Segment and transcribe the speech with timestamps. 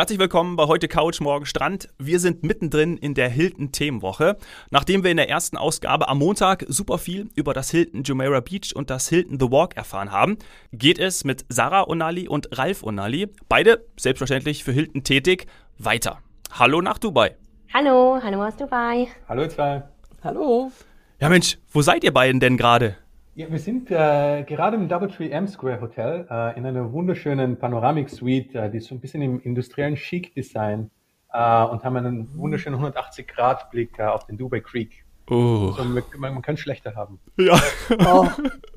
[0.00, 1.90] Herzlich willkommen bei heute Couch, morgen Strand.
[1.98, 4.38] Wir sind mittendrin in der Hilton Themenwoche.
[4.70, 8.74] Nachdem wir in der ersten Ausgabe am Montag super viel über das Hilton Jumeirah Beach
[8.74, 10.38] und das Hilton The Walk erfahren haben,
[10.72, 15.46] geht es mit Sarah Onali und Ralf Onali, beide selbstverständlich für Hilton tätig,
[15.76, 16.20] weiter.
[16.50, 17.36] Hallo nach Dubai.
[17.74, 19.06] Hallo, hallo aus Dubai.
[19.28, 19.82] Hallo zwei.
[20.24, 20.72] Hallo.
[21.20, 22.96] Ja Mensch, wo seid ihr beiden denn gerade?
[23.40, 28.54] Ja, wir sind äh, gerade im Doubletree M Square Hotel äh, in einer wunderschönen Panoramic-Suite,
[28.54, 30.90] äh, die ist so ein bisschen im industriellen Chic-Design
[31.32, 35.06] äh, und haben einen wunderschönen 180-Grad-Blick äh, auf den Dubai Creek.
[35.30, 35.72] Oh.
[35.72, 37.18] So, man, man kann schlechter haben.
[37.38, 37.58] Ja.
[38.04, 38.28] Oh.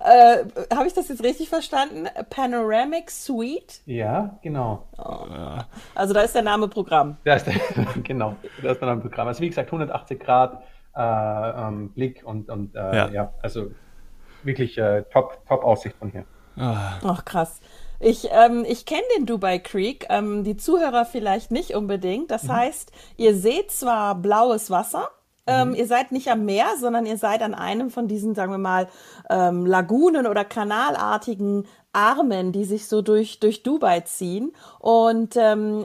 [0.00, 0.44] äh,
[0.74, 2.08] Habe ich das jetzt richtig verstanden?
[2.30, 3.82] Panoramic Suite?
[3.86, 4.88] Ja, genau.
[4.98, 5.60] Oh.
[5.94, 7.18] Also da ist der Name Programm.
[7.22, 7.54] Da ist der,
[8.02, 9.28] genau, da ist der Name Programm.
[9.28, 10.60] Also wie gesagt, 180 Grad
[10.98, 13.08] ähm, Blick und, und äh, ja.
[13.08, 13.32] ja.
[13.42, 13.70] also
[14.42, 16.24] wirklich äh, top, top Aussicht von hier.
[16.56, 17.60] Ach, oh, krass.
[18.00, 22.30] Ich, ähm, ich kenne den Dubai Creek, ähm, die Zuhörer vielleicht nicht unbedingt.
[22.30, 22.52] Das mhm.
[22.52, 25.08] heißt, ihr seht zwar blaues Wasser,
[25.48, 25.74] ähm, mhm.
[25.74, 28.88] ihr seid nicht am Meer, sondern ihr seid an einem von diesen, sagen wir mal,
[29.30, 34.52] ähm, Lagunen oder kanalartigen Armen, die sich so durch, durch Dubai ziehen.
[34.78, 35.84] Und ähm,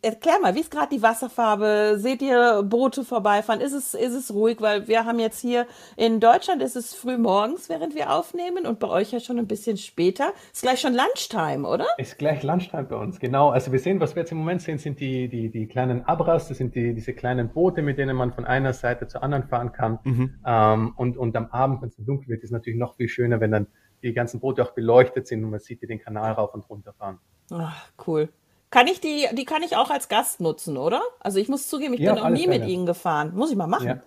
[0.00, 1.94] erklär mal, wie ist gerade die Wasserfarbe?
[1.98, 3.60] Seht ihr Boote vorbeifahren?
[3.60, 4.60] Ist es, ist es ruhig?
[4.60, 8.78] Weil wir haben jetzt hier in Deutschland ist es früh morgens, während wir aufnehmen und
[8.78, 10.32] bei euch ja schon ein bisschen später.
[10.52, 11.86] Ist gleich schon Lunchtime, oder?
[11.98, 13.50] Ist gleich Lunchtime bei uns, genau.
[13.50, 16.48] Also wir sehen, was wir jetzt im Moment sehen, sind die, die, die kleinen Abras,
[16.48, 19.72] das sind die, diese kleinen Boote, mit denen man von einer Seite zur anderen fahren
[19.72, 19.98] kann.
[20.04, 20.34] Mhm.
[20.46, 23.40] Ähm, und, und am Abend, wenn es dunkel wird, ist es natürlich noch viel schöner,
[23.40, 23.66] wenn dann
[24.02, 26.92] die ganzen Boote auch beleuchtet sind und man sieht die den Kanal rauf und runter
[26.92, 27.18] fahren.
[27.50, 28.28] Ach, cool.
[28.70, 31.02] Kann ich die, die kann ich auch als Gast nutzen, oder?
[31.20, 32.60] Also ich muss zugeben, ich ja, bin noch nie Fälle.
[32.60, 33.32] mit ihnen gefahren.
[33.34, 33.86] Muss ich mal machen.
[33.86, 34.02] Ja.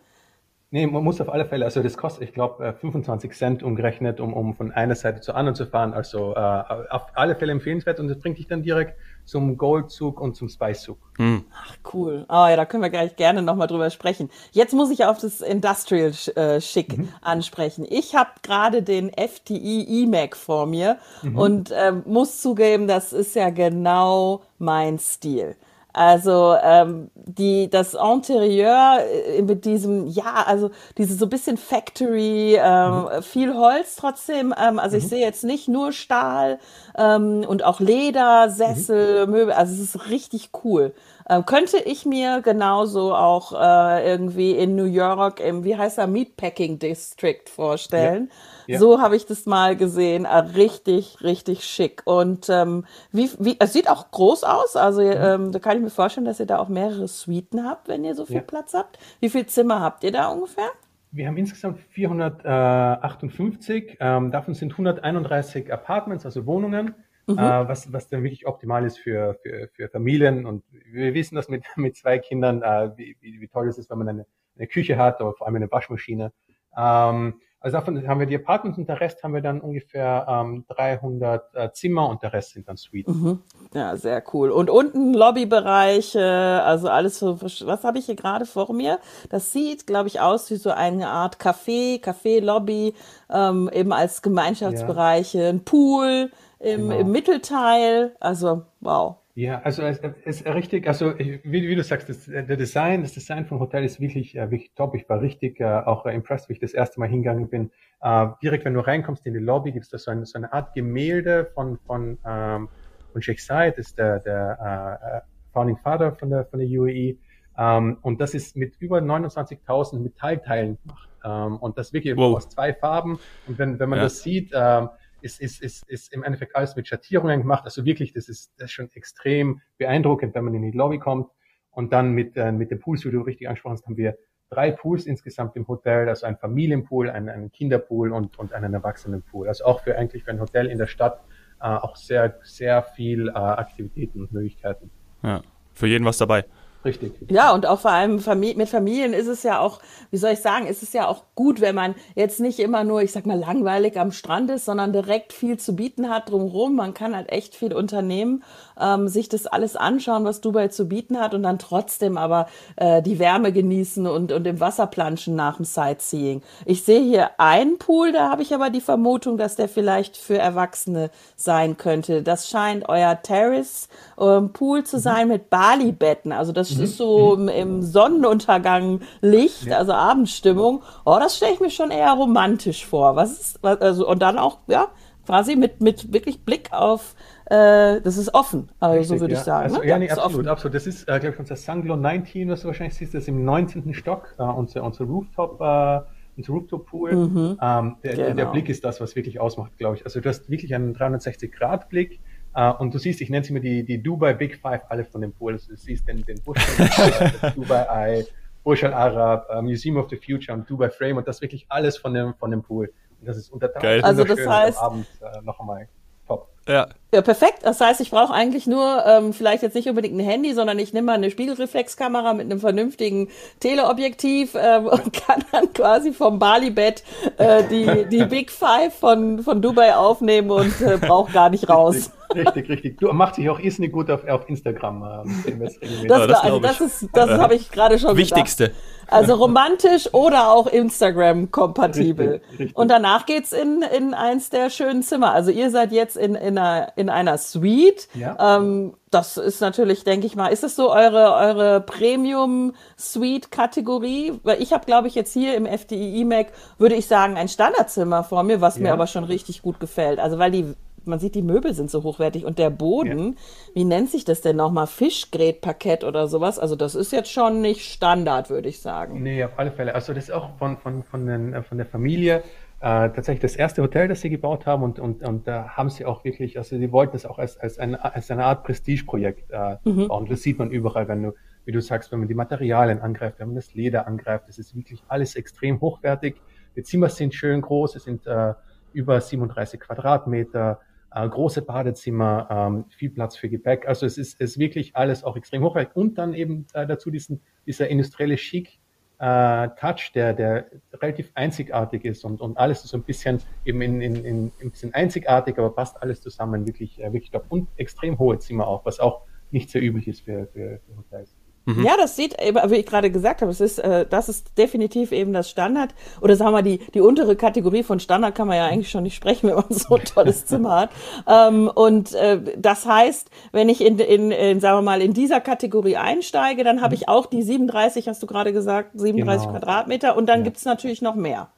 [0.76, 4.34] Nee, man muss auf alle Fälle, also das kostet, ich glaube, 25 Cent umgerechnet, um,
[4.34, 5.94] um von einer Seite zur anderen zu fahren.
[5.94, 10.36] Also äh, auf alle Fälle empfehlenswert und das bringt dich dann direkt zum Goldzug und
[10.36, 10.98] zum Spice-Zug.
[11.16, 11.46] Hm.
[11.54, 12.26] Ach, cool.
[12.28, 14.30] Oh ja, da können wir gleich gerne nochmal drüber sprechen.
[14.52, 17.08] Jetzt muss ich auf das Industrial äh, Schick mhm.
[17.22, 17.86] ansprechen.
[17.90, 21.38] Ich habe gerade den FTI E-Mac vor mir mhm.
[21.38, 25.56] und äh, muss zugeben, das ist ja genau mein Stil.
[25.96, 33.04] Also ähm, die das Interieur äh, mit diesem ja also diese so bisschen Factory ähm,
[33.04, 33.24] mhm.
[33.24, 35.04] viel Holz trotzdem ähm, also mhm.
[35.04, 36.60] ich sehe jetzt nicht nur Stahl
[36.98, 39.32] ähm, und auch Leder Sessel mhm.
[39.32, 40.94] Möbel also es ist richtig cool
[41.30, 46.08] ähm, könnte ich mir genauso auch äh, irgendwie in New York im wie heißt er
[46.08, 48.30] Meatpacking District vorstellen.
[48.30, 48.36] Ja
[48.68, 48.80] ja.
[48.80, 50.26] So habe ich das mal gesehen.
[50.26, 52.02] Äh, richtig, richtig schick.
[52.06, 54.76] Und ähm, wie, wie, es sieht auch groß aus.
[54.76, 55.14] Also mhm.
[55.16, 58.16] ähm, da kann ich mir vorstellen, dass ihr da auch mehrere Suiten habt, wenn ihr
[58.16, 58.42] so viel ja.
[58.42, 59.00] Platz habt.
[59.20, 60.70] Wie viel Zimmer habt ihr da ungefähr?
[61.12, 63.98] Wir haben insgesamt 458.
[64.00, 66.94] Ähm, davon sind 131 Apartments, also Wohnungen.
[67.28, 67.40] Mhm.
[67.40, 70.46] Äh, was, was dann wirklich optimal ist für, für, für Familien.
[70.46, 73.90] Und wir wissen das mit, mit zwei Kindern, äh, wie, wie, wie toll es ist,
[73.90, 74.26] wenn man eine,
[74.58, 76.32] eine Küche hat oder vor allem eine Waschmaschine.
[76.78, 80.66] Ähm, also davon haben wir die Apartments und der Rest haben wir dann ungefähr ähm,
[80.68, 83.12] 300 äh, Zimmer und der Rest sind dann Suites.
[83.16, 83.40] Mhm.
[83.74, 84.52] Ja, sehr cool.
[84.52, 89.00] Und unten Lobbybereiche, also alles so, was habe ich hier gerade vor mir?
[89.32, 92.94] Das sieht, glaube ich, aus wie so eine Art Café, Café-Lobby,
[93.32, 95.50] ähm, eben als Gemeinschaftsbereiche, ja.
[95.50, 97.00] ein Pool im, genau.
[97.00, 98.16] im Mittelteil.
[98.20, 99.18] Also, wow.
[99.38, 103.46] Ja, also es ist richtig, also wie, wie du sagst, das, der Design, das Design
[103.46, 104.96] vom Hotel ist wirklich, äh, wirklich top.
[104.96, 107.70] Ich war richtig äh, auch äh, impressed, wie ich das erste Mal hingegangen bin.
[108.02, 110.54] Äh, direkt, wenn du reinkommst in die Lobby, gibt es da so eine, so eine
[110.54, 112.70] Art Gemälde von von ähm,
[113.12, 117.18] von Sheikh Said, das ist der, der äh, Founding Father von der von der UAE.
[117.58, 121.10] Ähm, und das ist mit über 29.000 Metallteilen gemacht.
[121.26, 122.38] Ähm, und das wirklich wow.
[122.38, 123.20] aus zwei Farben.
[123.48, 124.06] Und wenn wenn man ja.
[124.06, 124.88] das sieht ähm,
[125.26, 127.64] ist, ist, ist, ist im Endeffekt alles mit Schattierungen gemacht.
[127.66, 131.30] Also wirklich, das ist, das ist schon extrem beeindruckend, wenn man in die Lobby kommt.
[131.72, 134.18] Und dann mit, äh, mit dem Pools, wie du richtig angesprochen hast, haben wir
[134.50, 139.48] drei Pools insgesamt im Hotel, also ein Familienpool, einen, einen Kinderpool und, und einen Erwachsenenpool.
[139.48, 141.22] Also auch für eigentlich für ein Hotel in der Stadt
[141.60, 144.90] äh, auch sehr, sehr viel äh, Aktivitäten und Möglichkeiten.
[145.24, 145.42] Ja,
[145.74, 146.46] für jeden was dabei.
[146.86, 147.14] Richtig.
[147.30, 149.80] Ja, und auch vor allem mit Familien ist es ja auch,
[150.12, 153.02] wie soll ich sagen, ist es ja auch gut, wenn man jetzt nicht immer nur,
[153.02, 156.76] ich sag mal, langweilig am Strand ist, sondern direkt viel zu bieten hat drumherum.
[156.76, 158.44] Man kann halt echt viel unternehmen,
[158.80, 163.02] ähm, sich das alles anschauen, was Dubai zu bieten hat und dann trotzdem aber äh,
[163.02, 166.44] die Wärme genießen und, und im Wasser planschen nach dem Sightseeing.
[166.66, 170.38] Ich sehe hier einen Pool, da habe ich aber die Vermutung, dass der vielleicht für
[170.38, 172.22] Erwachsene sein könnte.
[172.22, 173.90] Das scheint euer Terrace
[174.22, 175.02] ähm, Pool zu mhm.
[175.02, 176.32] sein mit Bali-Betten.
[176.32, 176.84] Also das mhm.
[176.84, 180.84] ist so im, im Sonnenuntergang Licht, also Abendstimmung.
[181.06, 183.16] Oh, das stelle ich mir schon eher romantisch vor.
[183.16, 184.88] Was ist, was, also, und dann auch, ja,
[185.26, 189.40] quasi mit, mit wirklich Blick auf, äh, das ist offen, also Richtig, so würde ja.
[189.40, 189.64] ich sagen.
[189.66, 189.88] Also, ne?
[189.88, 190.48] Ja, nee, absolut, offen.
[190.48, 190.76] absolut.
[190.76, 193.44] Das ist, äh, glaube ich, unser Sanglo 19, was du wahrscheinlich siehst, das ist im
[193.44, 193.94] 19.
[193.94, 196.02] Stock, äh, unser, unser Rooftop, äh,
[196.38, 197.16] unser Rooftop-Pool.
[197.16, 197.58] Mhm.
[197.62, 198.36] Ähm, der, genau.
[198.36, 200.06] der, Blick ist das, was wirklich ausmacht, glaube ich.
[200.06, 202.20] Also du hast wirklich einen 360-Grad-Blick.
[202.58, 205.20] Uh, und du siehst, ich nenne es immer die, die Dubai Big Five, alle von
[205.20, 205.54] dem Pool.
[205.54, 206.58] Also du siehst den, den Busch,
[207.56, 208.26] Dubai Eye,
[208.64, 211.98] Burj Al Arab, uh, Museum of the Future und Dubai Frame und das wirklich alles
[211.98, 212.94] von dem, von dem Pool.
[213.20, 214.02] Und das ist unter Geil.
[214.02, 215.90] Also das heißt, am Abend uh, noch einmal
[216.26, 216.48] top.
[216.66, 216.88] Ja.
[217.14, 217.60] Ja, perfekt.
[217.62, 220.92] Das heißt, ich brauche eigentlich nur ähm, vielleicht jetzt nicht unbedingt ein Handy, sondern ich
[220.92, 223.30] nehme mal eine Spiegelreflexkamera mit einem vernünftigen
[223.60, 227.04] Teleobjektiv äh, und kann dann quasi vom Bali-Bett
[227.38, 232.12] äh, die, die Big Five von, von Dubai aufnehmen und äh, brauche gar nicht raus.
[232.34, 232.98] Richtig, richtig.
[232.98, 235.26] Du macht sich auch irrsinnig gut auf, auf Instagram.
[235.46, 238.70] Äh, das, ja, das, also das ist, das habe ich gerade schon Wichtigste.
[238.70, 238.84] Gesagt.
[239.08, 242.42] Also romantisch oder auch Instagram-kompatibel.
[242.74, 245.32] Und danach geht's in, in eins der schönen Zimmer.
[245.32, 248.08] Also ihr seid jetzt in, in, einer, in einer Suite.
[248.14, 248.58] Ja.
[248.58, 254.34] Ähm, das ist natürlich, denke ich mal, ist es so eure, eure Premium-Suite-Kategorie?
[254.44, 256.48] Weil ich habe, glaube ich, jetzt hier im FDI E-Mac,
[256.78, 258.84] würde ich sagen, ein Standardzimmer vor mir, was ja.
[258.84, 260.20] mir aber schon richtig gut gefällt.
[260.20, 260.76] Also weil die
[261.08, 263.76] man sieht, die Möbel sind so hochwertig und der Boden, ja.
[263.76, 264.88] wie nennt sich das denn nochmal?
[264.88, 266.60] Fischgrätparkett oder sowas?
[266.60, 269.22] Also das ist jetzt schon nicht Standard, würde ich sagen.
[269.22, 269.96] Nee, auf alle Fälle.
[269.96, 272.44] Also das ist auch von, von, von, den, äh, von der Familie
[272.86, 276.06] äh, tatsächlich das erste Hotel, das sie gebaut haben und, und, und da haben sie
[276.06, 279.78] auch wirklich, also sie wollten es auch als, als, eine, als eine Art Prestigeprojekt äh,
[279.84, 280.08] mhm.
[280.08, 280.28] bauen.
[280.30, 281.34] Das sieht man überall, wenn du,
[281.66, 284.76] wie du sagst, wenn man die Materialien angreift, wenn man das Leder angreift, das ist
[284.76, 286.36] wirklich alles extrem hochwertig.
[286.76, 288.54] Die Zimmer sind schön groß, es sind äh,
[288.94, 290.80] über 37 Quadratmeter,
[291.10, 293.88] äh, große Badezimmer, ähm, viel Platz für Gepäck.
[293.88, 295.96] Also es ist, ist wirklich alles auch extrem hochwertig.
[295.96, 298.78] Und dann eben äh, dazu diesen, dieser industrielle Chic
[299.20, 304.02] äh, Touch, der, der relativ einzigartig ist und, und alles so ein bisschen eben in,
[304.02, 307.46] in, in, ein bisschen einzigartig, aber passt alles zusammen wirklich, äh, wirklich top.
[307.50, 309.22] Und extrem hohe Zimmer auch, was auch
[309.52, 311.35] nicht sehr üblich ist für, für, für Hotels.
[311.66, 311.84] Mhm.
[311.84, 315.34] Ja, das sieht, wie ich gerade gesagt habe, es ist, äh, das ist definitiv eben
[315.34, 315.96] das Standard.
[316.22, 319.16] Oder sagen wir, die, die untere Kategorie von Standard kann man ja eigentlich schon nicht
[319.16, 320.90] sprechen, wenn man so ein tolles Zimmer hat.
[321.28, 325.42] Ähm, und äh, das heißt, wenn ich in, in, in, sagen wir mal, in dieser
[325.42, 327.02] Kategorie einsteige, dann habe mhm.
[327.02, 329.60] ich auch die 37, hast du gerade gesagt, 37 genau.
[329.60, 330.44] Quadratmeter und dann ja.
[330.46, 331.50] gibt's natürlich noch mehr.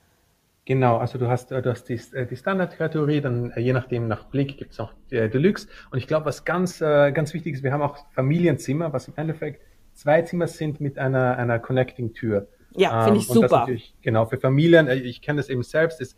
[0.67, 4.09] Genau, also du hast, äh, du hast die, äh, die Standardkategorie, dann äh, je nachdem
[4.09, 5.69] nach Blick gibt's auch äh, Deluxe.
[5.91, 9.13] Und ich glaube, was ganz, äh, ganz wichtig ist, wir haben auch Familienzimmer, was im
[9.15, 9.61] Endeffekt
[9.97, 12.47] zwei Zimmer sind mit einer, einer Connecting-Tür.
[12.75, 13.67] Ja, finde ich ähm, super.
[14.01, 16.15] genau, für Familien, äh, ich kenne das eben selbst, ist,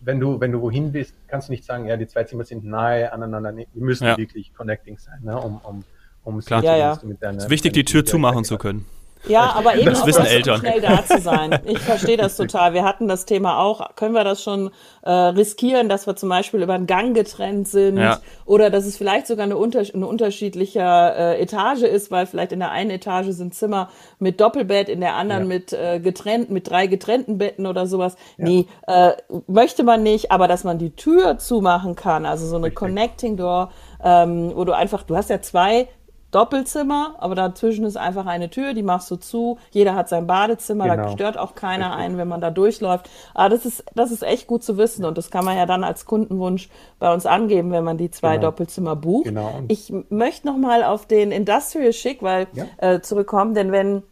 [0.00, 2.64] wenn du, wenn du wohin bist, kannst du nicht sagen, ja, die zwei Zimmer sind
[2.64, 4.16] nahe aneinander, die müssen ja.
[4.16, 5.84] wirklich connecting sein, ne, um, um,
[6.22, 6.62] um Klar.
[6.62, 6.98] Ja, ja.
[7.02, 8.86] Mit deiner, es ist wichtig, die Tür zumachen zu können.
[9.28, 10.60] Ja, aber eben das wissen Eltern.
[10.60, 11.58] schnell da zu sein.
[11.64, 12.74] Ich verstehe das total.
[12.74, 13.94] Wir hatten das Thema auch.
[13.94, 14.70] Können wir das schon
[15.02, 18.18] äh, riskieren, dass wir zum Beispiel über einen Gang getrennt sind ja.
[18.44, 22.58] oder dass es vielleicht sogar eine, unter eine unterschiedliche äh, Etage ist, weil vielleicht in
[22.58, 25.48] der einen Etage sind Zimmer mit Doppelbett, in der anderen ja.
[25.48, 28.16] mit äh, getrennt, mit drei getrennten Betten oder sowas.
[28.38, 28.44] Ja.
[28.44, 29.12] Nee, äh,
[29.46, 32.78] möchte man nicht, aber dass man die Tür zumachen kann, also so eine Richtig.
[32.78, 33.70] Connecting Door,
[34.02, 35.88] ähm, wo du einfach, du hast ja zwei
[36.32, 39.58] Doppelzimmer, aber dazwischen ist einfach eine Tür, die machst du zu.
[39.70, 41.04] Jeder hat sein Badezimmer, genau.
[41.04, 42.04] da stört auch keiner Richtig.
[42.04, 43.08] ein, wenn man da durchläuft.
[43.34, 45.84] Aber das ist, das ist echt gut zu wissen und das kann man ja dann
[45.84, 48.48] als Kundenwunsch bei uns angeben, wenn man die zwei genau.
[48.48, 49.26] Doppelzimmer bucht.
[49.26, 49.60] Genau.
[49.68, 52.64] Ich möchte nochmal auf den Industrial Chic, weil ja.
[52.78, 54.02] äh, zurückkommen, denn wenn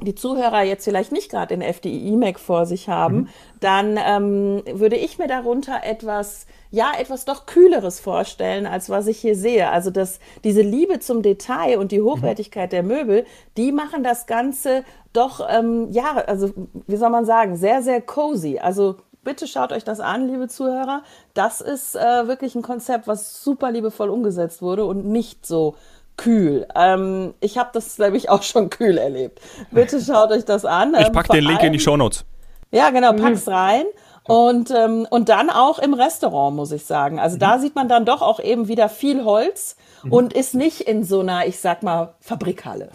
[0.00, 3.28] die Zuhörer jetzt vielleicht nicht gerade den FDI E-Mac vor sich haben, mhm.
[3.60, 9.18] dann ähm, würde ich mir darunter etwas, ja, etwas doch Kühleres vorstellen, als was ich
[9.18, 9.70] hier sehe.
[9.70, 12.06] Also dass diese Liebe zum Detail und die mhm.
[12.06, 12.74] Hochwertigkeit mhm.
[12.74, 16.50] der Möbel, die machen das Ganze doch, ähm, ja, also
[16.88, 18.58] wie soll man sagen, sehr, sehr cozy.
[18.58, 21.02] Also bitte schaut euch das an, liebe Zuhörer.
[21.34, 25.76] Das ist äh, wirklich ein Konzept, was super liebevoll umgesetzt wurde und nicht so
[26.16, 26.66] kühl.
[26.74, 29.40] Ähm, ich habe das, glaube ich, auch schon kühl erlebt.
[29.70, 30.94] Bitte schaut euch das an.
[30.98, 32.24] Ich pack ähm, den Link allem, in die Show Notes.
[32.70, 33.84] Ja, genau, pack's rein.
[34.26, 37.20] Und, ähm, und dann auch im Restaurant, muss ich sagen.
[37.20, 37.40] Also mhm.
[37.40, 40.12] da sieht man dann doch auch eben wieder viel Holz mhm.
[40.12, 42.88] und ist nicht in so einer, ich sag mal, Fabrikhalle.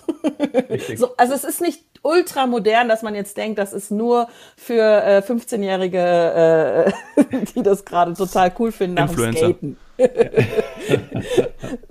[0.98, 5.04] so, also es ist nicht ultra modern, dass man jetzt denkt, das ist nur für
[5.04, 9.78] äh, 15-Jährige, äh, die das gerade total cool finden nach dem Skaten.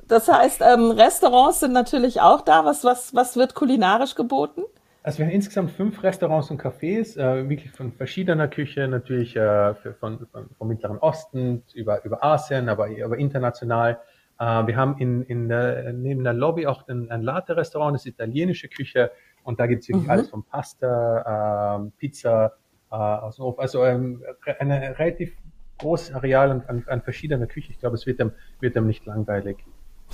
[0.09, 2.65] Das heißt, ähm, Restaurants sind natürlich auch da.
[2.65, 4.63] Was, was, was wird kulinarisch geboten?
[5.03, 9.75] Also wir haben insgesamt fünf Restaurants und Cafés, äh, wirklich von verschiedener Küche, natürlich äh,
[9.75, 14.01] für, von, von, vom Mittleren Osten über, über Asien, aber, aber international.
[14.39, 18.15] Äh, wir haben in, in der, neben der Lobby auch ein, ein Latte-Restaurant, das ist
[18.15, 19.11] italienische Küche
[19.45, 20.11] und da gibt es wirklich mhm.
[20.11, 22.53] alles von Pasta, ähm, Pizza
[22.91, 23.59] äh, aus dem Hof.
[23.59, 24.23] Also ähm,
[24.59, 25.35] eine relativ
[25.79, 27.71] großes Areal und an, an verschiedener Küche.
[27.71, 29.65] Ich glaube, es wird dem, wird dem nicht langweilig.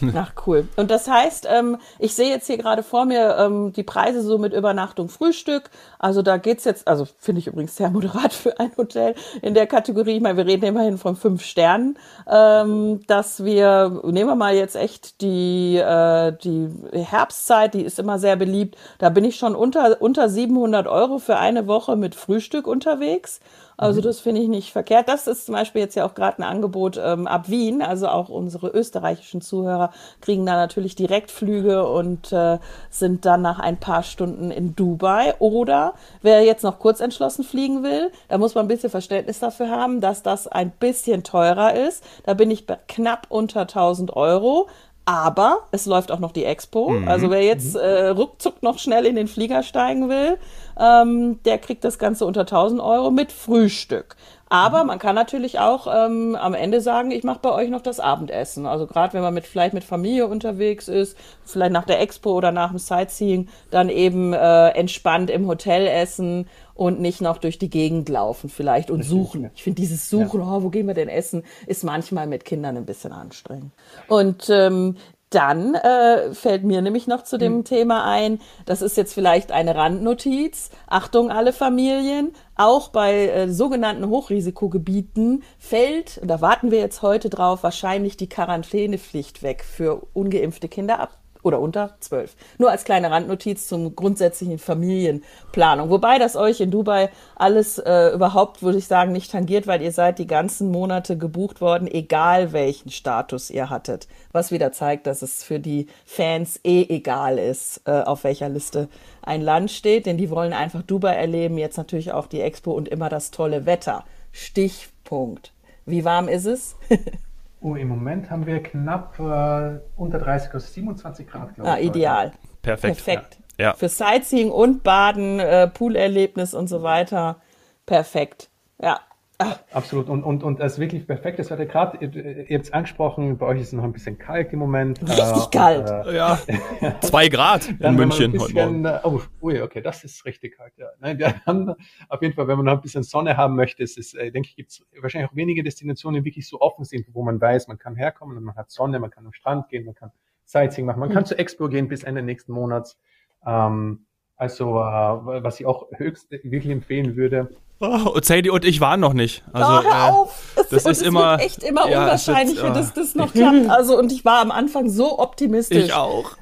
[0.14, 0.66] Ach cool.
[0.76, 4.38] Und das heißt, ähm, ich sehe jetzt hier gerade vor mir ähm, die Preise so
[4.38, 5.70] mit Übernachtung, Frühstück.
[6.00, 9.66] Also da geht's jetzt, also finde ich übrigens sehr moderat für ein Hotel in der
[9.66, 10.16] Kategorie.
[10.16, 11.96] Ich meine, wir reden immerhin von fünf Sternen,
[12.28, 18.18] ähm, dass wir, nehmen wir mal jetzt echt die, äh, die Herbstzeit, die ist immer
[18.18, 18.76] sehr beliebt.
[18.98, 23.40] Da bin ich schon unter, unter 700 Euro für eine Woche mit Frühstück unterwegs.
[23.76, 24.04] Also mhm.
[24.04, 25.08] das finde ich nicht verkehrt.
[25.08, 27.82] Das ist zum Beispiel jetzt ja auch gerade ein Angebot ähm, ab Wien.
[27.82, 29.90] Also auch unsere österreichischen Zuhörer
[30.20, 32.58] kriegen da natürlich Direktflüge und äh,
[32.90, 35.34] sind dann nach ein paar Stunden in Dubai.
[35.38, 39.70] Oder wer jetzt noch kurz entschlossen fliegen will, da muss man ein bisschen Verständnis dafür
[39.70, 42.04] haben, dass das ein bisschen teurer ist.
[42.24, 44.68] Da bin ich bei knapp unter 1000 Euro.
[45.06, 46.90] Aber es läuft auch noch die Expo.
[46.90, 47.08] Mhm.
[47.08, 47.80] Also wer jetzt mhm.
[47.80, 50.38] äh, ruckzuck noch schnell in den Flieger steigen will,
[50.78, 54.16] ähm, der kriegt das Ganze unter 1000 Euro mit Frühstück.
[54.54, 57.98] Aber man kann natürlich auch ähm, am Ende sagen, ich mache bei euch noch das
[57.98, 58.66] Abendessen.
[58.66, 62.52] Also gerade wenn man mit vielleicht mit Familie unterwegs ist, vielleicht nach der Expo oder
[62.52, 66.46] nach dem Sightseeing, dann eben äh, entspannt im Hotel essen
[66.76, 69.50] und nicht noch durch die Gegend laufen vielleicht und suchen.
[69.56, 70.46] Ich finde dieses Suchen, ja.
[70.46, 73.72] oh, wo gehen wir denn essen, ist manchmal mit Kindern ein bisschen anstrengend.
[74.06, 74.96] Und ähm,
[75.34, 77.64] dann äh, fällt mir nämlich noch zu dem mhm.
[77.64, 80.70] Thema ein, das ist jetzt vielleicht eine Randnotiz.
[80.86, 87.62] Achtung, alle Familien, auch bei äh, sogenannten Hochrisikogebieten fällt, da warten wir jetzt heute drauf,
[87.62, 92.34] wahrscheinlich die Quarantänepflicht weg für ungeimpfte Kinder ab oder unter zwölf.
[92.58, 95.90] Nur als kleine Randnotiz zum grundsätzlichen Familienplanung.
[95.90, 99.92] Wobei das euch in Dubai alles äh, überhaupt, würde ich sagen, nicht tangiert, weil ihr
[99.92, 104.08] seid die ganzen Monate gebucht worden, egal welchen Status ihr hattet.
[104.32, 108.88] Was wieder zeigt, dass es für die Fans eh egal ist, äh, auf welcher Liste
[109.22, 112.88] ein Land steht, denn die wollen einfach Dubai erleben, jetzt natürlich auch die Expo und
[112.88, 114.04] immer das tolle Wetter.
[114.32, 115.52] Stichpunkt.
[115.86, 116.76] Wie warm ist es?
[117.64, 121.86] Oh, im Moment haben wir knapp äh, unter 30, also 27 Grad, glaube ah, ich.
[121.86, 122.32] Ideal.
[122.60, 123.02] Perfekt.
[123.02, 123.38] Perfekt.
[123.58, 123.72] Ja.
[123.72, 127.40] Für Sightseeing und Baden, äh, Poolerlebnis und so weiter.
[127.86, 128.50] Perfekt.
[128.78, 129.00] Ja,
[129.38, 130.08] Absolut.
[130.08, 131.40] Und, und, und das ist wirklich perfekt.
[131.40, 132.14] Das hatte gerade, ihr,
[132.48, 135.02] ihr habt es angesprochen, bei euch ist es noch ein bisschen kalt im Moment.
[135.02, 135.90] Richtig äh, kalt.
[136.06, 136.38] Äh, ja.
[137.00, 139.00] Zwei Grad in München bisschen, heute Morgen.
[139.02, 140.72] Oh, ui, okay, das ist richtig kalt.
[140.76, 140.86] Ja.
[141.00, 141.74] Nein, wir haben
[142.08, 144.50] auf jeden Fall, wenn man noch ein bisschen Sonne haben möchte, ist es, äh, denke
[144.50, 147.66] ich, gibt es wahrscheinlich auch wenige Destinationen, die wirklich so offen sind, wo man weiß,
[147.66, 150.12] man kann herkommen und man hat Sonne, man kann am Strand gehen, man kann
[150.44, 151.14] Sightseeing machen, man mhm.
[151.14, 152.98] kann zur Expo gehen bis Ende nächsten Monats.
[153.44, 158.80] Ähm, also, äh, was ich auch höchst wirklich empfehlen würde, Oh, und Sadie und ich
[158.80, 159.42] waren noch nicht.
[159.52, 160.34] Also, oh, hör auf.
[160.56, 163.68] Es, das ist immer echt immer ja, unwahrscheinlicher, wird, dass das noch klappt.
[163.68, 165.84] Also und ich war am Anfang so optimistisch.
[165.84, 166.32] Ich auch.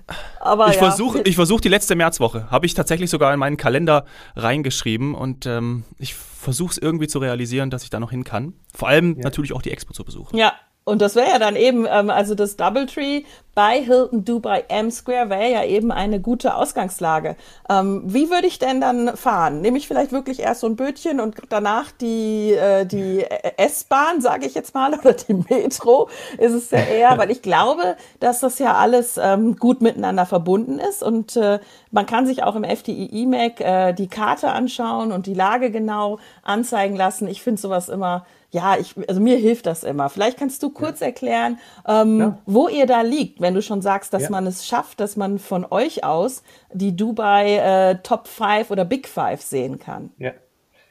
[0.41, 0.81] Aber ich ja.
[0.81, 2.51] versuche, ich versuche die letzte Märzwoche.
[2.51, 4.05] Habe ich tatsächlich sogar in meinen Kalender
[4.37, 8.55] reingeschrieben und ähm, ich versuche es irgendwie zu realisieren, dass ich da noch hin kann.
[8.75, 9.23] Vor allem ja.
[9.23, 10.37] natürlich auch die Expo zu besuchen.
[10.37, 10.53] Ja,
[10.85, 13.23] und das wäre ja dann eben, ähm, also das Doubletree
[13.55, 17.37] bei Hilton Dubai M Square wäre ja eben eine gute Ausgangslage.
[17.69, 19.61] Ähm, wie würde ich denn dann fahren?
[19.61, 23.25] Nehme ich vielleicht wirklich erst so ein Bötchen und danach die, äh, die
[23.59, 26.09] S-Bahn, sage ich jetzt mal, oder die Metro
[26.39, 30.79] ist es ja eher, weil ich glaube, dass das ja alles ähm, gut miteinander verbunden
[30.81, 31.61] ist und äh,
[31.91, 36.19] man kann sich auch im FDI E-Mac äh, die Karte anschauen und die Lage genau
[36.43, 37.29] anzeigen lassen.
[37.29, 40.11] Ich finde sowas immer ja, ich, also mir hilft das immer.
[40.11, 41.07] Vielleicht kannst du kurz ja.
[41.07, 42.39] erklären, ähm, ja.
[42.45, 44.31] wo ihr da liegt, wenn du schon sagst, dass ja.
[44.31, 46.43] man es schafft, dass man von euch aus
[46.73, 50.11] die Dubai äh, Top 5 oder Big 5 sehen kann.
[50.19, 50.33] Ja.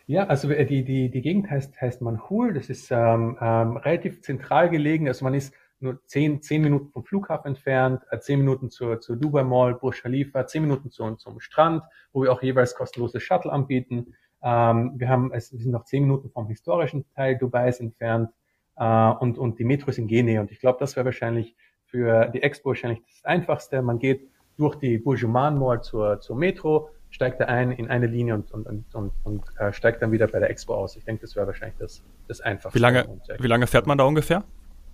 [0.07, 2.53] Ja, also äh, die, die, die Gegend heißt, heißt Manhul.
[2.53, 5.07] Das ist ähm, ähm, relativ zentral gelegen.
[5.07, 9.15] Also man ist nur zehn, zehn Minuten vom Flughafen entfernt, äh, zehn Minuten zur, zur
[9.15, 13.51] Dubai Mall, Burj Khalifa, zehn Minuten zu, zum Strand, wo wir auch jeweils kostenlose Shuttle
[13.53, 14.13] anbieten.
[14.43, 18.29] Ähm, wir haben, es wir sind noch zehn Minuten vom historischen Teil Dubais entfernt
[18.77, 20.39] äh, und, und die Metro ist in Gene.
[20.39, 21.55] Und ich glaube, das wäre wahrscheinlich
[21.85, 23.81] für die Expo wahrscheinlich das Einfachste.
[23.81, 28.35] Man geht durch die Burjuman Mall zur, zur Metro, steigt da ein in eine Linie
[28.35, 30.95] und, und, und, und, und äh, steigt dann wieder bei der Expo aus.
[30.95, 32.77] Ich denke, das wäre wahrscheinlich das, das Einfachste.
[32.77, 33.05] Wie lange,
[33.39, 34.43] wie lange fährt man da ungefähr?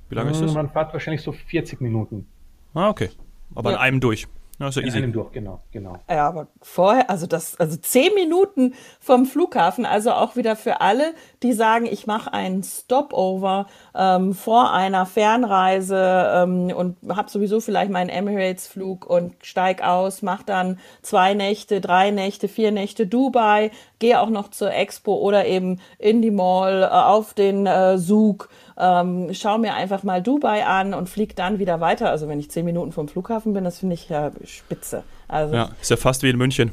[0.09, 0.53] Wie lange ist das?
[0.53, 2.27] Man fährt wahrscheinlich so 40 Minuten.
[2.73, 3.09] Ah, okay.
[3.55, 3.77] Aber ja.
[3.77, 4.27] in einem durch.
[4.59, 5.11] Ja, so easy.
[5.11, 5.99] durch, genau, genau.
[6.09, 11.13] Ja, aber vorher, also das, also zehn Minuten vom Flughafen, also auch wieder für alle,
[11.43, 17.91] die sagen, ich mache einen Stopover ähm, vor einer Fernreise ähm, und habe sowieso vielleicht
[17.91, 24.19] meinen Emirates-Flug und steig aus, mach dann zwei Nächte, drei Nächte, vier Nächte Dubai, gehe
[24.19, 29.29] auch noch zur Expo oder eben in die Mall, äh, auf den äh, Zug ähm,
[29.33, 32.09] schau mir einfach mal Dubai an und flieg dann wieder weiter.
[32.09, 35.03] Also wenn ich zehn Minuten vom Flughafen bin, das finde ich ja spitze.
[35.27, 36.71] Also, ja, ist ja fast wie in München.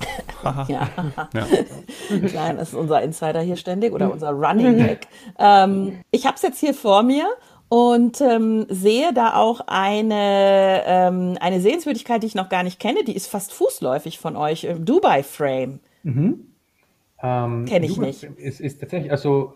[0.44, 0.88] ja.
[1.32, 1.46] ja.
[2.10, 5.06] Nein, das ist unser Insider hier ständig oder unser Running Gag.
[5.38, 7.26] Ähm, ich habe es jetzt hier vor mir
[7.68, 13.04] und ähm, sehe da auch eine, ähm, eine Sehenswürdigkeit, die ich noch gar nicht kenne.
[13.04, 14.64] Die ist fast fußläufig von euch.
[14.64, 15.78] Ähm, Dubai Frame.
[16.02, 16.48] Mhm.
[17.22, 18.24] Ähm, kenne ich Dubai nicht.
[18.24, 19.54] Ist, ist tatsächlich, also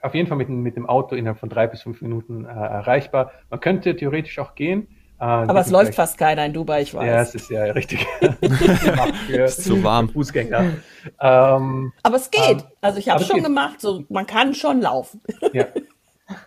[0.00, 3.32] auf jeden Fall mit, mit dem Auto innerhalb von drei bis fünf Minuten äh, erreichbar.
[3.50, 4.88] Man könnte theoretisch auch gehen.
[5.20, 7.06] Äh, Aber es läuft fast keiner in Dubai, ich weiß.
[7.06, 8.06] Ja, es ist ja richtig.
[9.26, 10.08] für, ist zu warm.
[10.08, 10.76] Fußgänger.
[11.20, 12.60] Ähm, aber es geht.
[12.60, 13.44] Ähm, also ich habe es schon geht.
[13.44, 13.80] gemacht.
[13.80, 15.20] So, man kann schon laufen.
[15.52, 15.66] Ja.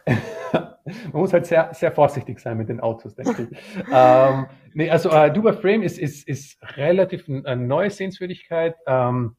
[0.85, 3.57] Man muss halt sehr, sehr vorsichtig sein mit den Autos, denke ich.
[3.91, 8.75] ähm, nee, also äh, Dubai Frame ist, ist, ist relativ eine neue Sehenswürdigkeit.
[8.85, 9.35] Ähm,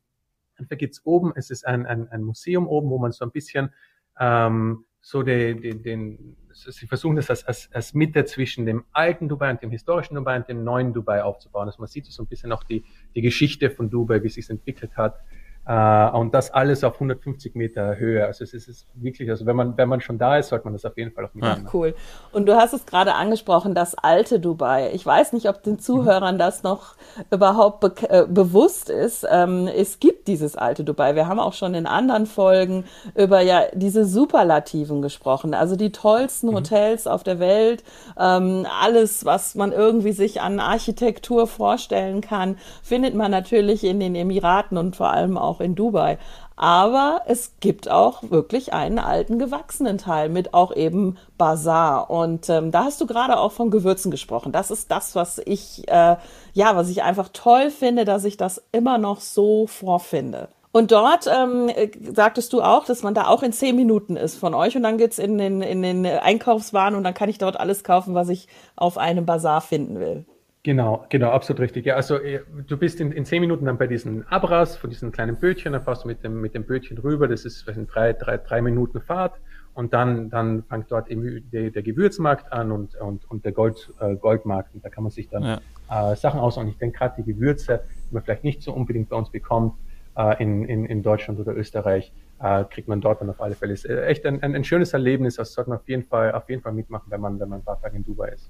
[0.71, 3.73] da gibt's oben, es ist ein, ein, ein Museum oben, wo man so ein bisschen
[4.19, 9.29] ähm, so den, den, den sie versuchen das als, als, als Mitte zwischen dem alten
[9.29, 11.67] Dubai und dem historischen Dubai und dem neuen Dubai aufzubauen.
[11.67, 14.49] Also man sieht so ein bisschen auch die, die Geschichte von Dubai, wie es sich
[14.49, 15.17] entwickelt hat.
[15.65, 18.27] Uh, und das alles auf 150 Meter Höhe.
[18.27, 20.85] Also es ist, wirklich, also wenn man, wenn man schon da ist, sollte man das
[20.85, 21.67] auf jeden Fall auch mitnehmen.
[21.69, 21.95] Ach, cool.
[22.33, 24.91] Und du hast es gerade angesprochen, das alte Dubai.
[24.93, 26.97] Ich weiß nicht, ob den Zuhörern das noch
[27.31, 29.25] überhaupt be äh, bewusst ist.
[29.31, 31.15] Ähm, es gibt dieses alte Dubai.
[31.15, 35.55] Wir haben auch schon in anderen Folgen über ja diese Superlativen gesprochen.
[35.55, 36.57] Also die tollsten mhm.
[36.57, 37.85] Hotels auf der Welt.
[38.19, 44.17] Ähm, alles, was man irgendwie sich an Architektur vorstellen kann, findet man natürlich in den
[44.17, 46.19] Emiraten und vor allem auch auch in Dubai.
[46.57, 52.11] Aber es gibt auch wirklich einen alten gewachsenen Teil mit auch eben Bazar.
[52.11, 54.53] Und ähm, da hast du gerade auch von Gewürzen gesprochen.
[54.53, 56.17] Das ist das, was ich, äh,
[56.53, 60.49] ja, was ich einfach toll finde, dass ich das immer noch so vorfinde.
[60.73, 61.71] Und dort ähm,
[62.15, 64.97] sagtest du auch, dass man da auch in zehn Minuten ist von euch und dann
[64.97, 68.49] geht's in den, in den Einkaufswagen und dann kann ich dort alles kaufen, was ich
[68.75, 70.25] auf einem Bazar finden will.
[70.65, 71.87] Genau, genau, absolut richtig.
[71.87, 75.11] Ja, also äh, du bist in, in zehn Minuten dann bei diesen Abras von diesen
[75.11, 77.93] kleinen Bötchen, dann fährst du mit dem, mit dem Bötchen rüber, das ist weiß nicht,
[77.93, 79.35] drei, drei, drei Minuten Fahrt
[79.75, 83.93] und dann, dann fängt dort eben der, der Gewürzmarkt an und, und, und der Gold,
[83.99, 86.13] äh, Goldmarkt und da kann man sich dann ja.
[86.13, 89.09] äh, Sachen aus und ich denke gerade die Gewürze, die man vielleicht nicht so unbedingt
[89.09, 89.75] bei uns bekommt,
[90.17, 93.73] äh, in, in, in Deutschland oder Österreich, äh, kriegt man dort dann auf alle Fälle.
[93.73, 96.63] Ist echt ein, ein, ein schönes Erlebnis, das sollte man auf jeden Fall, auf jeden
[96.63, 98.49] Fall mitmachen, wenn man, wenn man ein paar Tage in Dubai ist.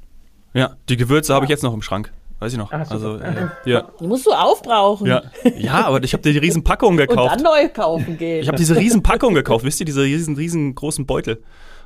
[0.55, 1.37] Ja, die Gewürze ja.
[1.37, 2.13] habe ich jetzt noch im Schrank.
[2.43, 2.73] Weiß ich noch.
[2.73, 3.89] Ah, also, äh, ja.
[4.01, 5.07] Die musst du aufbrauchen.
[5.07, 5.23] Ja,
[5.57, 7.37] ja aber ich habe dir die riesen Packung gekauft.
[7.37, 8.43] Und dann neu kaufen gehen.
[8.43, 9.65] Ich habe diese riesen Packung gekauft.
[9.65, 11.43] Wisst ihr, diese riesen, riesengroßen Beutel.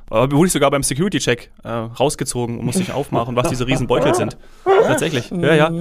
[0.09, 3.87] Aber wurde ich sogar beim Security-Check äh, rausgezogen und musste ich aufmachen, was diese riesen
[3.87, 4.37] Beutel sind.
[4.63, 5.29] Tatsächlich.
[5.31, 5.71] Ja, ja.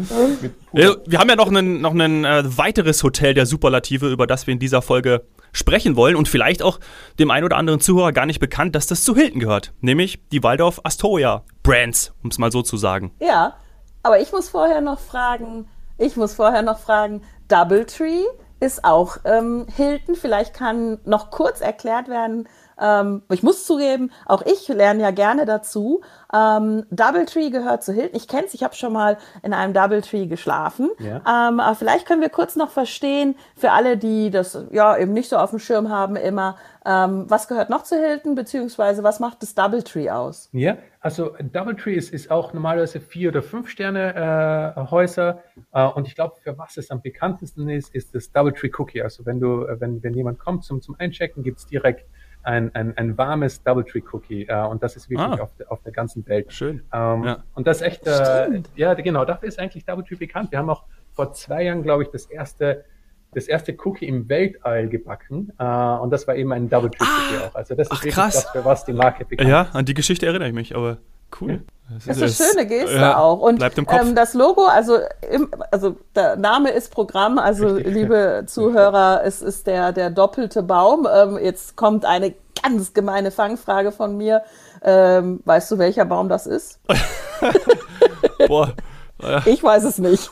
[0.73, 4.53] Wir haben ja noch ein noch einen, äh, weiteres Hotel der Superlative, über das wir
[4.53, 6.81] in dieser Folge sprechen wollen und vielleicht auch
[7.19, 9.73] dem einen oder anderen Zuhörer gar nicht bekannt, dass das zu Hilton gehört.
[9.81, 13.13] Nämlich die Waldorf Astoria Brands, um es mal so zu sagen.
[13.21, 13.55] Ja,
[14.03, 18.25] aber ich muss vorher noch fragen, ich muss vorher noch fragen, Doubletree
[18.61, 20.15] ist auch ähm, Hilton.
[20.15, 22.49] Vielleicht kann noch kurz erklärt werden,
[22.81, 26.03] ähm, ich muss zugeben, auch ich lerne ja gerne dazu.
[26.33, 28.17] Ähm, Doubletree gehört zu Hilton.
[28.17, 30.91] Ich kenne es, ich habe schon mal in einem Doubletree geschlafen.
[30.99, 31.17] Ja.
[31.49, 35.29] Ähm, aber vielleicht können wir kurz noch verstehen, für alle, die das ja eben nicht
[35.29, 39.43] so auf dem Schirm haben, immer, ähm, was gehört noch zu Hilton, beziehungsweise was macht
[39.43, 40.49] das Doubletree aus?
[40.53, 45.43] Ja, also Doubletree ist, ist auch normalerweise vier oder fünf Sterne äh, Häuser.
[45.73, 49.03] Äh, und ich glaube, für was es am bekanntesten ist, ist das Doubletree Cookie.
[49.03, 52.07] Also wenn du, wenn, wenn jemand kommt zum, zum Einchecken, gibt's direkt
[52.47, 55.83] ein, ein, ein warmes Doubletree Cookie äh, und das ist wirklich ah, auf, der, auf
[55.83, 56.53] der ganzen Welt.
[56.53, 56.83] Schön.
[56.93, 57.45] Ähm, ja.
[57.55, 60.53] Und das ist echt, äh, ja genau, dafür ist eigentlich Doubletree bekannt.
[60.53, 62.85] Wir haben auch vor zwei Jahren, glaube ich, das erste
[63.33, 67.43] das erste Cookie im Weltall gebacken äh, und das war eben ein Double Tree Cookie
[67.43, 67.55] ah, auch.
[67.55, 68.35] Also das ist ach, wirklich krass.
[68.35, 70.99] das, für was die Marke bekannt Ja, an die Geschichte erinnere ich mich, aber
[71.41, 71.63] cool.
[71.89, 73.39] Das ist eine schöne Geste ja, auch.
[73.39, 74.99] Und ähm, das Logo, also,
[75.31, 81.07] im, also der Name ist Programm, also liebe Zuhörer, es ist der, der doppelte Baum.
[81.13, 84.43] Ähm, jetzt kommt eine ganz gemeine Fangfrage von mir.
[84.83, 86.81] Ähm, weißt du, welcher Baum das ist?
[88.49, 88.73] Boah.
[89.23, 89.43] Ja.
[89.47, 90.31] Ich weiß es nicht.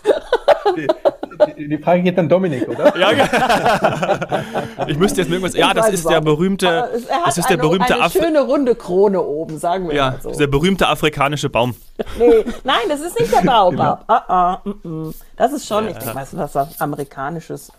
[1.57, 2.97] Die, Frage geht an Dominik, oder?
[2.97, 3.11] Ja,
[4.87, 5.55] ich müsste jetzt irgendwas.
[5.55, 6.91] Ja, das ist der berühmte.
[7.25, 10.29] das ist der berühmte eine schöne runde Krone oben, sagen wir ja, mal so.
[10.29, 11.75] Das ist der berühmte afrikanische Baum.
[12.19, 14.07] Nee, nein, das ist nicht der Baobab.
[14.07, 14.19] Genau.
[14.19, 15.15] Ah, ah, mm, mm.
[15.37, 15.91] Das ist schon, ja.
[15.91, 17.73] ich weiß nicht, was amerikanisches.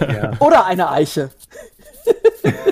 [0.00, 0.32] Ja.
[0.40, 1.30] Oder eine Eiche.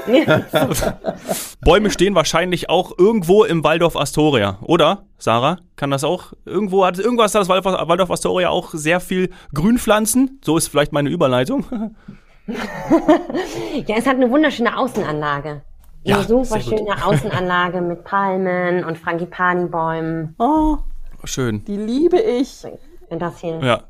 [1.61, 5.05] Bäume stehen wahrscheinlich auch irgendwo im Waldorf Astoria, oder?
[5.19, 10.41] Sarah, kann das auch irgendwo hat irgendwas das Waldorf Astoria auch sehr viel Grünpflanzen?
[10.45, 11.65] So ist vielleicht meine Überleitung.
[12.47, 15.63] ja, es hat eine wunderschöne Außenanlage.
[16.05, 20.37] Eine ja, super schöne Außenanlage mit Palmen und Frangipani-Bäumen.
[20.39, 20.79] Oh,
[21.25, 21.65] schön.
[21.65, 22.65] Die liebe ich.
[23.09, 23.83] Wenn das hier ja.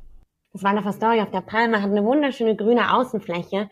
[0.52, 3.68] das Waldorf Astoria auf der Palme hat eine wunderschöne grüne Außenfläche.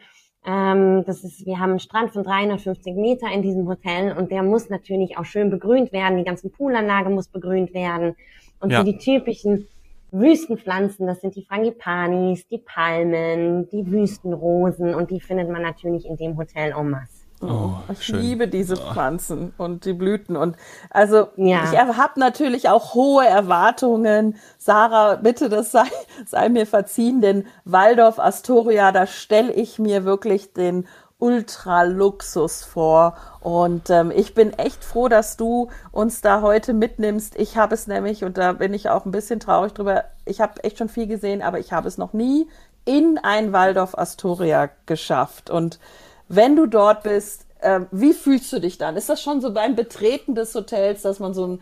[0.46, 4.42] Ähm, das ist, wir haben einen Strand von 350 Meter in diesem Hotel und der
[4.44, 6.18] muss natürlich auch schön begrünt werden.
[6.18, 8.14] Die ganze Poolanlage muss begrünt werden.
[8.61, 8.78] Und ja.
[8.78, 9.66] für die typischen
[10.12, 16.16] Wüstenpflanzen, das sind die Frangipanis, die Palmen, die Wüstenrosen und die findet man natürlich in
[16.16, 17.15] dem Hotel en masse.
[17.42, 18.20] Oh, ich schön.
[18.20, 20.37] liebe diese Pflanzen und die Blüten.
[20.37, 20.57] Und
[20.90, 21.64] also ja.
[21.70, 24.37] ich habe natürlich auch hohe Erwartungen.
[24.59, 25.85] Sarah, bitte, das sei,
[26.27, 30.87] sei mir verziehen, denn Waldorf Astoria, da stelle ich mir wirklich den
[31.18, 33.16] Ultraluxus vor.
[33.40, 37.37] Und ähm, ich bin echt froh, dass du uns da heute mitnimmst.
[37.37, 40.64] Ich habe es nämlich, und da bin ich auch ein bisschen traurig drüber, ich habe
[40.64, 42.49] echt schon viel gesehen, aber ich habe es noch nie
[42.85, 45.51] in ein Waldorf Astoria geschafft.
[45.51, 45.79] Und
[46.28, 48.96] wenn du dort bist, äh, wie fühlst du dich dann?
[48.96, 51.60] Ist das schon so beim Betreten des Hotels, dass man so ein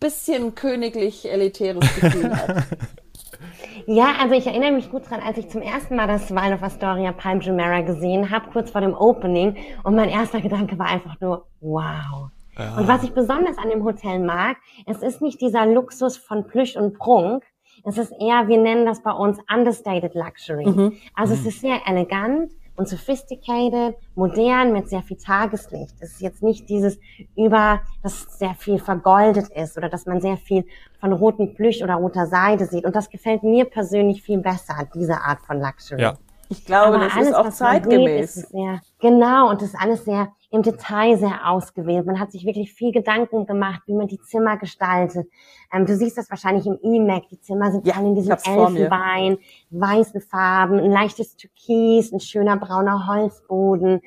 [0.00, 2.64] bisschen königlich elitäres Gefühl hat?
[3.86, 7.12] Ja, also ich erinnere mich gut dran, als ich zum ersten Mal das Waldorf Astoria
[7.12, 9.56] Palm Jumeirah gesehen habe, kurz vor dem Opening.
[9.82, 12.30] Und mein erster Gedanke war einfach nur, wow.
[12.58, 12.76] Ja.
[12.76, 16.76] Und was ich besonders an dem Hotel mag, es ist nicht dieser Luxus von Plüsch
[16.76, 17.44] und Prunk.
[17.84, 20.66] Es ist eher, wir nennen das bei uns understated luxury.
[20.66, 20.92] Mhm.
[21.14, 21.40] Also mhm.
[21.40, 25.94] es ist sehr elegant, und sophisticated, modern mit sehr viel Tageslicht.
[26.00, 26.98] Es ist jetzt nicht dieses
[27.36, 30.64] über, dass sehr viel vergoldet ist oder dass man sehr viel
[31.00, 32.84] von rotem Plüsch oder roter Seide sieht.
[32.84, 36.00] Und das gefällt mir persönlich viel besser, diese Art von Luxury.
[36.00, 36.14] Ja.
[36.52, 38.34] Ich glaube, Aber das alles, ist auch zeitgemäß.
[38.34, 42.04] Sieht, sehr, genau, und das ist alles sehr im Detail sehr ausgewählt.
[42.04, 45.26] Man hat sich wirklich viel Gedanken gemacht, wie man die Zimmer gestaltet.
[45.72, 47.26] Ähm, du siehst das wahrscheinlich im E-Mac.
[47.30, 49.38] Die Zimmer sind ja, alle in diesem Elfenbein,
[49.70, 54.02] weißen Farben, ein leichtes Türkis, ein schöner brauner Holzboden,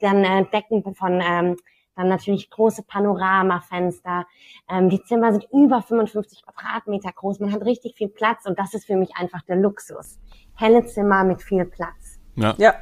[0.00, 1.56] dann äh, Decken von ähm,
[1.98, 4.24] dann natürlich große Panoramafenster.
[4.70, 7.40] Ähm, die Zimmer sind über 55 Quadratmeter groß.
[7.40, 10.18] Man hat richtig viel Platz und das ist für mich einfach der Luxus.
[10.54, 12.18] Helle Zimmer mit viel Platz.
[12.36, 12.74] Ja, ja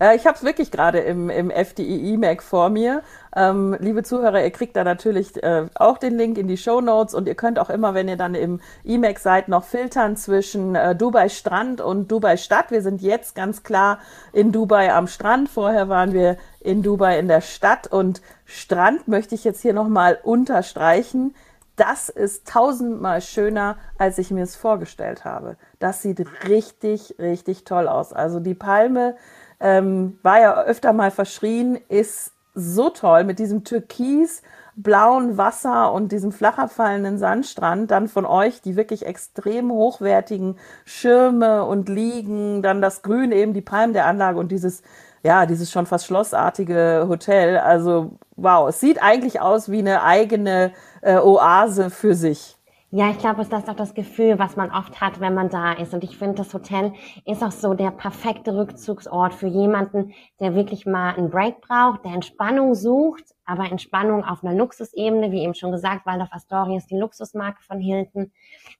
[0.00, 3.02] äh, ich habe es wirklich gerade im, im FDI E-Mac vor mir.
[3.36, 7.14] Ähm, liebe Zuhörer, ihr kriegt da natürlich äh, auch den Link in die Show Notes
[7.14, 10.94] und ihr könnt auch immer, wenn ihr dann im E-Mac seid, noch filtern zwischen äh,
[10.94, 12.70] Dubai Strand und Dubai Stadt.
[12.70, 13.98] Wir sind jetzt ganz klar
[14.32, 15.48] in Dubai am Strand.
[15.48, 20.18] Vorher waren wir in Dubai in der Stadt und Strand möchte ich jetzt hier nochmal
[20.22, 21.34] unterstreichen.
[21.76, 25.56] Das ist tausendmal schöner, als ich mir es vorgestellt habe.
[25.80, 28.12] Das sieht richtig, richtig toll aus.
[28.12, 29.16] Also die Palme,
[29.64, 34.42] ähm, war ja öfter mal verschrien, ist so toll mit diesem türkis
[34.76, 41.64] blauen Wasser und diesem flacher fallenden Sandstrand, dann von euch die wirklich extrem hochwertigen Schirme
[41.64, 44.82] und Liegen, dann das Grün eben, die Palmen der Anlage und dieses,
[45.22, 47.56] ja, dieses schon fast schlossartige Hotel.
[47.56, 52.56] Also wow, es sieht eigentlich aus wie eine eigene äh, Oase für sich.
[52.96, 55.72] Ja, ich glaube, das ist auch das Gefühl, was man oft hat, wenn man da
[55.72, 55.94] ist.
[55.94, 56.92] Und ich finde, das Hotel
[57.24, 62.12] ist auch so der perfekte Rückzugsort für jemanden, der wirklich mal einen Break braucht, der
[62.12, 66.96] Entspannung sucht, aber Entspannung auf einer Luxusebene, wie eben schon gesagt, Waldorf Astoria ist die
[66.96, 68.30] Luxusmarke von Hilton,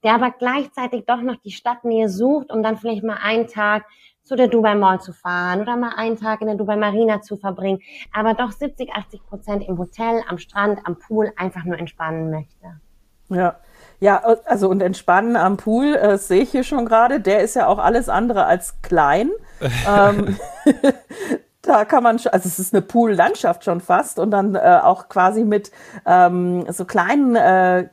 [0.01, 3.83] der aber gleichzeitig doch noch die Stadtnähe sucht, um dann vielleicht mal einen Tag
[4.23, 7.35] zu der Dubai Mall zu fahren oder mal einen Tag in der Dubai Marina zu
[7.35, 7.81] verbringen,
[8.13, 12.79] aber doch 70, 80 Prozent im Hotel, am Strand, am Pool einfach nur entspannen möchte.
[13.27, 13.57] Ja,
[13.99, 17.19] ja, also und entspannen am Pool äh, sehe ich hier schon gerade.
[17.19, 19.31] Der ist ja auch alles andere als klein.
[19.87, 20.37] ähm,
[21.61, 25.43] da kann man, also es ist eine Poollandschaft schon fast und dann äh, auch quasi
[25.43, 25.71] mit
[26.05, 27.89] ähm, so kleinen äh,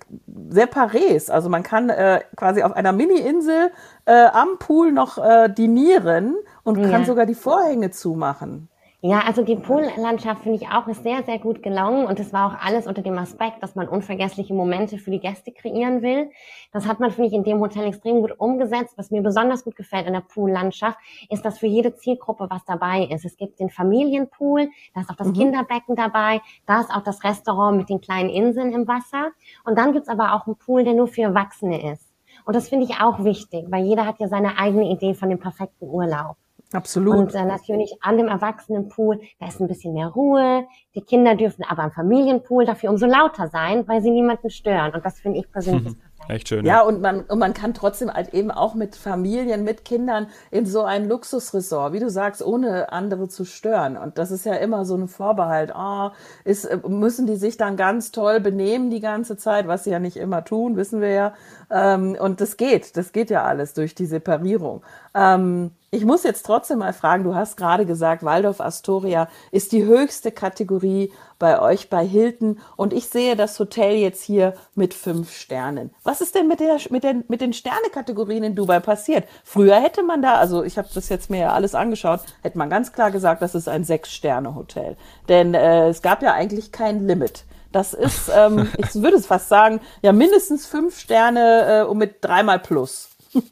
[0.50, 1.30] Separés.
[1.30, 3.70] Also man kann äh, quasi auf einer Mini-Insel
[4.04, 6.88] äh, am Pool noch äh, dinieren und ja.
[6.90, 8.68] kann sogar die Vorhänge zumachen.
[9.04, 12.46] Ja, also die Poollandschaft finde ich auch ist sehr, sehr gut gelungen und es war
[12.46, 16.30] auch alles unter dem Aspekt, dass man unvergessliche Momente für die Gäste kreieren will.
[16.72, 18.94] Das hat man, finde ich, in dem Hotel extrem gut umgesetzt.
[18.96, 20.98] Was mir besonders gut gefällt in der Poollandschaft,
[21.30, 23.24] ist, dass für jede Zielgruppe was dabei ist.
[23.24, 25.32] Es gibt den Familienpool, da ist auch das mhm.
[25.32, 29.32] Kinderbecken dabei, da ist auch das Restaurant mit den kleinen Inseln im Wasser
[29.64, 32.06] und dann gibt's aber auch einen Pool, der nur für Erwachsene ist.
[32.44, 35.40] Und das finde ich auch wichtig, weil jeder hat ja seine eigene Idee von dem
[35.40, 36.36] perfekten Urlaub.
[36.72, 37.16] Absolut.
[37.16, 40.66] Und äh, natürlich an dem Erwachsenenpool, da ist ein bisschen mehr Ruhe.
[40.94, 44.92] Die Kinder dürfen aber am Familienpool dafür umso lauter sein, weil sie niemanden stören.
[44.94, 46.12] Und das finde ich persönlich mhm.
[46.28, 46.64] Echt schön.
[46.64, 50.28] Ja, ja, und man, und man kann trotzdem halt eben auch mit Familien, mit Kindern
[50.50, 53.96] in so ein Luxusresort, wie du sagst, ohne andere zu stören.
[53.96, 55.72] Und das ist ja immer so ein Vorbehalt.
[55.76, 56.11] Oh,
[56.44, 60.16] ist, müssen die sich dann ganz toll benehmen die ganze Zeit, was sie ja nicht
[60.16, 61.35] immer tun, wissen wir ja.
[61.70, 64.82] Ähm, und das geht, das geht ja alles durch die Separierung.
[65.14, 69.85] Ähm, Ich muss jetzt trotzdem mal fragen, du hast gerade gesagt, Waldorf Astoria ist die
[69.85, 75.31] höchste Kategorie bei euch bei Hilton und ich sehe das Hotel jetzt hier mit fünf
[75.37, 75.90] Sternen.
[76.03, 79.29] Was ist denn mit, der, mit, den, mit den Sternekategorien in Dubai passiert?
[79.44, 82.70] Früher hätte man da, also ich habe das jetzt mir ja alles angeschaut, hätte man
[82.70, 84.96] ganz klar gesagt, das ist ein Sechs-Sterne-Hotel.
[85.29, 87.44] Denn äh, es gab ja eigentlich kein Limit.
[87.70, 92.25] Das ist, ähm, ich würde es fast sagen, ja mindestens fünf Sterne äh, und mit
[92.25, 93.11] dreimal plus.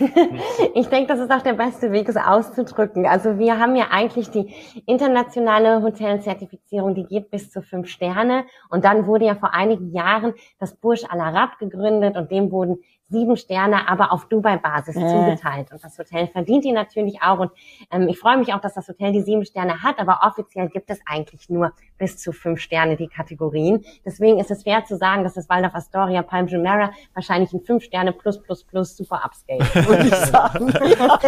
[0.74, 3.06] ich denke, das ist auch der beste Weg, es auszudrücken.
[3.06, 4.54] Also wir haben ja eigentlich die
[4.86, 8.44] internationale Hotelzertifizierung, die geht bis zu fünf Sterne.
[8.68, 12.78] Und dann wurde ja vor einigen Jahren das Burj Al Arab gegründet und dem wurden
[13.10, 15.00] sieben Sterne, aber auf Dubai-Basis äh.
[15.00, 15.72] zugeteilt.
[15.72, 17.40] Und das Hotel verdient die natürlich auch.
[17.40, 17.50] Und
[17.90, 20.90] ähm, ich freue mich auch, dass das Hotel die sieben Sterne hat, aber offiziell gibt
[20.90, 23.84] es eigentlich nur bis zu fünf Sterne die Kategorien.
[24.04, 27.84] Deswegen ist es fair zu sagen, dass das Waldorf Astoria Palm Jumeirah wahrscheinlich ein fünf
[27.84, 30.72] Sterne plus plus plus super Upscale, würde ich sagen.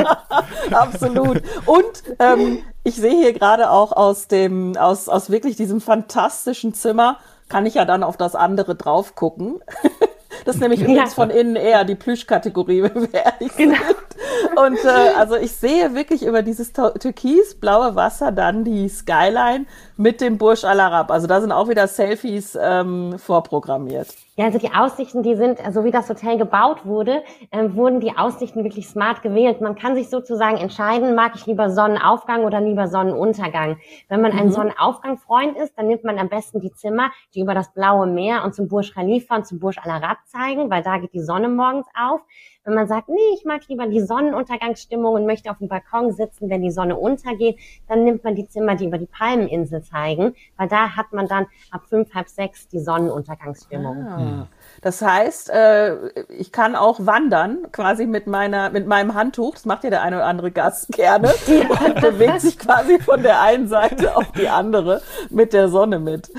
[0.00, 0.22] ja,
[0.78, 1.42] absolut.
[1.66, 7.18] Und ähm, ich sehe hier gerade auch aus dem, aus, aus wirklich diesem fantastischen Zimmer,
[7.48, 9.60] kann ich ja dann auf das andere drauf gucken.
[10.44, 10.86] Das ist nämlich ja.
[10.86, 13.74] übrigens von innen eher die Plüschkategorie, wenn wir ehrlich genau.
[13.74, 13.96] sind.
[14.56, 20.38] Und äh, also ich sehe wirklich über dieses türkisblaue Wasser dann die Skyline mit dem
[20.38, 21.10] Burj Al Arab.
[21.10, 24.08] Also da sind auch wieder Selfies ähm, vorprogrammiert.
[24.36, 28.00] Ja, also die Aussichten, die sind, so also wie das Hotel gebaut wurde, äh, wurden
[28.00, 29.60] die Aussichten wirklich smart gewählt.
[29.60, 33.76] Man kann sich sozusagen entscheiden, mag ich lieber Sonnenaufgang oder lieber Sonnenuntergang.
[34.08, 34.38] Wenn man mhm.
[34.38, 38.42] ein Sonnenaufgang-Freund ist, dann nimmt man am besten die Zimmer, die über das blaue Meer
[38.42, 41.50] und zum Burj Khalifa und zum Burj Al Arab zeigen, weil da geht die Sonne
[41.50, 42.22] morgens auf.
[42.64, 46.48] Wenn man sagt, nee, ich mag lieber die Sonnenuntergangsstimmung und möchte auf dem Balkon sitzen,
[46.48, 50.68] wenn die Sonne untergeht, dann nimmt man die Zimmer, die über die Palmeninsel zeigen, weil
[50.68, 54.06] da hat man dann ab fünf, halb sechs die Sonnenuntergangsstimmung.
[54.06, 54.46] Ah.
[54.80, 59.54] Das heißt, äh, ich kann auch wandern, quasi mit meiner, mit meinem Handtuch.
[59.54, 61.34] Das macht ja der eine oder andere Gast gerne
[61.84, 66.30] und bewegt sich quasi von der einen Seite auf die andere mit der Sonne mit.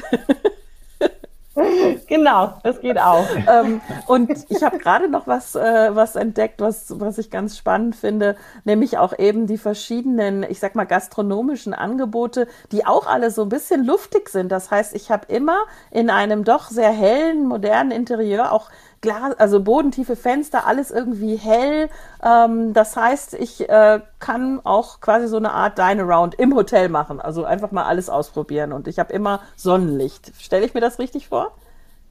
[2.08, 3.28] genau, das geht auch.
[3.48, 7.96] ähm, und ich habe gerade noch was, äh, was entdeckt, was, was ich ganz spannend
[7.96, 13.44] finde, nämlich auch eben die verschiedenen, ich sag mal, gastronomischen Angebote, die auch alle so
[13.44, 14.52] ein bisschen luftig sind.
[14.52, 15.58] Das heißt, ich habe immer
[15.92, 18.72] in einem doch sehr hellen, modernen Interieur auch
[19.04, 21.90] Glas, also bodentiefe Fenster, alles irgendwie hell.
[22.24, 26.90] Ähm, das heißt, ich äh, kann auch quasi so eine Art Dine Around im Hotel
[26.90, 27.22] machen.
[27.22, 28.74] Also einfach mal alles ausprobieren.
[28.74, 30.32] Und ich habe immer Sonnenlicht.
[30.40, 31.52] Stelle ich mir das richtig vor?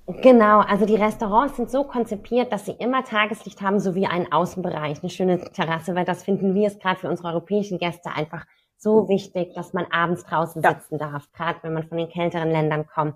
[0.07, 5.00] Genau, also die Restaurants sind so konzipiert, dass sie immer Tageslicht haben, sowie einen Außenbereich,
[5.00, 8.44] eine schöne Terrasse, weil das finden wir es gerade für unsere europäischen Gäste einfach
[8.76, 11.11] so wichtig, dass man abends draußen sitzen ja.
[11.11, 13.14] darf, gerade wenn man von den kälteren Ländern kommt.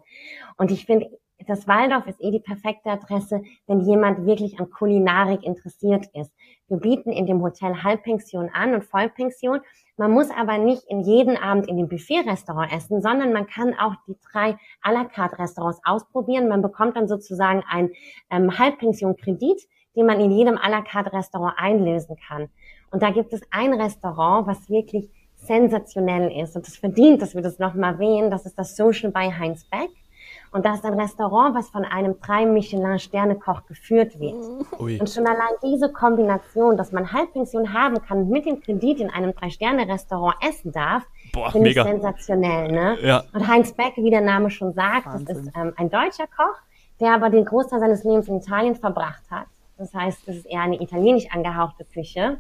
[0.57, 1.11] Und ich finde,
[1.47, 6.33] das Waldorf ist eh die perfekte Adresse, wenn jemand wirklich an Kulinarik interessiert ist.
[6.69, 9.61] Wir bieten in dem Hotel Halbpension an und Vollpension.
[9.97, 13.95] Man muss aber nicht in jeden Abend in dem Buffet-Restaurant essen, sondern man kann auch
[14.07, 16.49] die drei à la carte Restaurants ausprobieren.
[16.49, 17.91] Man bekommt dann sozusagen ein
[18.31, 22.49] ähm, Halbpension-Kredit, den man in jedem à la carte Restaurant einlösen kann.
[22.91, 27.43] Und da gibt es ein Restaurant, was wirklich sensationell ist und das verdient, dass wir
[27.43, 28.31] das nochmal erwähnen.
[28.31, 29.91] Das ist das Social by Heinz Beck.
[30.57, 34.37] Und das ist ein Restaurant, was von einem drei Michelin-Sterne-Koch geführt wird.
[34.81, 34.99] Ui.
[34.99, 39.11] Und schon allein diese Kombination, dass man Halbpension haben kann und mit dem Kredit in
[39.11, 41.03] einem Drei-Sterne-Restaurant essen darf,
[41.53, 42.73] finde ich sensationell.
[42.73, 42.97] Ne?
[43.03, 43.25] Ja.
[43.35, 45.27] Und Heinz Beck, wie der Name schon sagt, Wahnsinn.
[45.27, 46.57] das ist ähm, ein deutscher Koch,
[47.01, 49.49] der aber den Großteil seines Lebens in Italien verbracht hat.
[49.77, 52.39] Das heißt, das ist eher eine italienisch angehauchte Küche.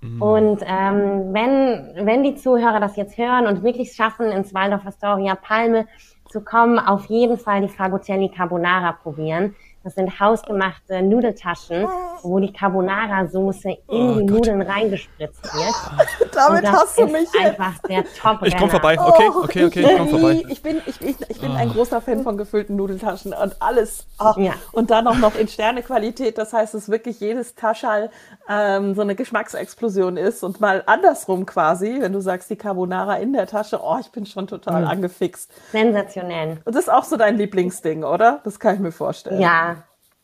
[0.00, 0.22] Mhm.
[0.22, 5.34] Und ähm, wenn, wenn die Zuhörer das jetzt hören und wirklich schaffen, ins Waldorf Astoria
[5.34, 5.88] Palme
[6.34, 9.54] zu kommen, auf jeden Fall die Fragotelli Carbonara probieren.
[9.84, 11.86] Das sind hausgemachte Nudeltaschen,
[12.22, 14.30] wo die Carbonara-Soße in oh die Gott.
[14.30, 16.34] Nudeln reingespritzt wird.
[16.34, 17.60] Damit hast du mich jetzt.
[17.60, 18.98] einfach der top Ich komm vorbei.
[18.98, 20.42] Okay, okay, okay, ich komm vorbei.
[20.48, 21.56] Ich bin, ich, ich, ich bin oh.
[21.56, 24.06] ein großer Fan von gefüllten Nudeltaschen und alles.
[24.18, 24.32] Oh.
[24.40, 24.54] Ja.
[24.72, 26.38] Und dann auch noch in Sternequalität.
[26.38, 28.10] Das heißt, dass wirklich jedes Taschal
[28.48, 33.34] ähm, so eine Geschmacksexplosion ist und mal andersrum quasi, wenn du sagst, die Carbonara in
[33.34, 33.80] der Tasche.
[33.82, 34.88] Oh, ich bin schon total mhm.
[34.88, 35.52] angefixt.
[35.72, 36.56] Sensationell.
[36.64, 38.40] Und das ist auch so dein Lieblingsding, oder?
[38.44, 39.42] Das kann ich mir vorstellen.
[39.42, 39.73] Ja,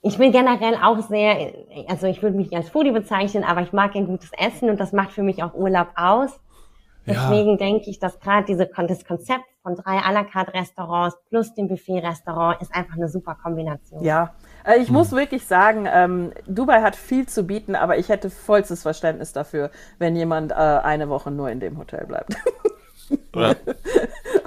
[0.03, 1.53] ich bin generell auch sehr,
[1.89, 4.81] also ich würde mich nicht als Foodie bezeichnen, aber ich mag ein gutes Essen und
[4.81, 6.41] das macht für mich auch Urlaub aus.
[7.07, 7.57] Deswegen ja.
[7.57, 11.69] denke ich, dass gerade diese, das Konzept von drei à la carte Restaurants plus dem
[11.69, 14.03] Buffet-Restaurant ist einfach eine super Kombination.
[14.03, 14.35] Ja,
[14.65, 14.95] also ich hm.
[14.95, 19.71] muss wirklich sagen, ähm, Dubai hat viel zu bieten, aber ich hätte vollstes Verständnis dafür,
[19.99, 22.35] wenn jemand äh, eine Woche nur in dem Hotel bleibt.
[23.35, 23.55] Ja.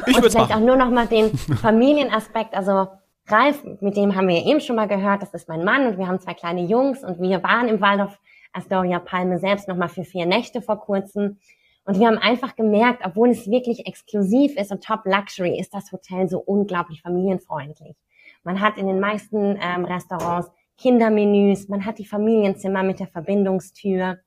[0.05, 2.87] Ich und vielleicht auch nur noch mal den Familienaspekt, also
[3.27, 6.07] Ralf, mit dem haben wir eben schon mal gehört, das ist mein Mann und wir
[6.07, 8.19] haben zwei kleine Jungs und wir waren im Waldorf
[8.51, 11.39] Astoria Palme selbst nochmal für vier Nächte vor kurzem.
[11.85, 15.91] Und wir haben einfach gemerkt, obwohl es wirklich exklusiv ist und Top Luxury, ist das
[15.91, 17.95] Hotel so unglaublich familienfreundlich.
[18.43, 24.19] Man hat in den meisten ähm, Restaurants Kindermenüs, man hat die Familienzimmer mit der Verbindungstür.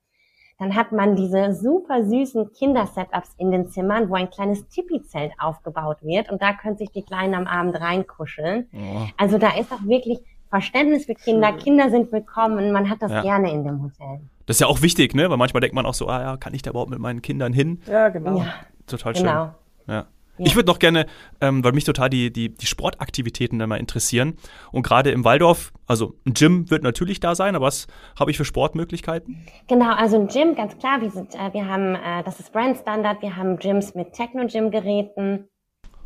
[0.58, 5.98] Dann hat man diese super süßen Kindersetups in den Zimmern, wo ein kleines Tipi-Zelt aufgebaut
[6.00, 8.66] wird und da können sich die Kleinen am Abend reinkuscheln.
[8.72, 9.06] Oh.
[9.18, 11.48] Also da ist auch wirklich Verständnis für Kinder.
[11.50, 11.58] Schön.
[11.58, 12.72] Kinder sind willkommen.
[12.72, 13.20] Man hat das ja.
[13.20, 14.20] gerne in dem Hotel.
[14.46, 15.28] Das ist ja auch wichtig, ne?
[15.28, 17.52] Weil manchmal denkt man auch so, ah ja, kann ich da überhaupt mit meinen Kindern
[17.52, 17.82] hin?
[17.86, 18.38] Ja, genau.
[18.38, 18.54] Ja.
[18.86, 19.26] Total schön.
[19.26, 19.50] Genau.
[19.88, 20.06] Ja.
[20.38, 20.46] Ja.
[20.46, 21.06] Ich würde noch gerne,
[21.40, 24.36] ähm, weil mich total die, die, die Sportaktivitäten immer interessieren.
[24.72, 27.86] Und gerade im Waldorf, also ein Gym wird natürlich da sein, aber was
[28.18, 29.46] habe ich für Sportmöglichkeiten?
[29.68, 31.00] Genau, also ein Gym, ganz klar.
[31.00, 35.48] Wir, sind, äh, wir haben, äh, das ist Brand Standard, wir haben Gyms mit Techno-Gym-Geräten.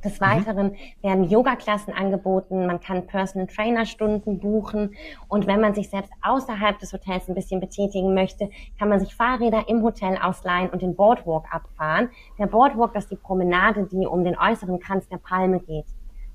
[0.04, 0.24] Des mhm.
[0.24, 0.76] Weiteren mhm.
[1.02, 4.94] werden Yoga-Klassen angeboten, man kann Personal Trainer-Stunden buchen
[5.28, 9.14] und wenn man sich selbst außerhalb des Hotels ein bisschen betätigen möchte, kann man sich
[9.14, 12.10] Fahrräder im Hotel ausleihen und den Boardwalk abfahren.
[12.38, 15.86] Der Boardwalk, das ist die Promenade, die um den äußeren Kranz der Palme geht.